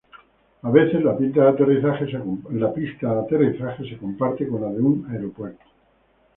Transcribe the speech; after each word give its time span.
A 0.63 0.71
veces 0.71 1.03
la 1.03 1.15
pista 1.15 1.43
de 1.43 1.49
aterrizaje 1.49 2.07
se 3.87 3.97
comparte 3.99 4.47
con 4.47 4.61
la 4.61 4.69
de 4.71 4.81
un 4.81 5.05
aeropuerto. 5.11 5.63